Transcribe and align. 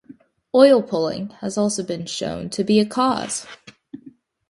Oil 0.55 0.81
pulling 0.81 1.29
has 1.41 1.59
also 1.59 1.83
been 1.83 2.07
shown 2.07 2.49
to 2.49 2.63
be 2.63 2.79
a 2.79 2.87
cause. 2.87 3.45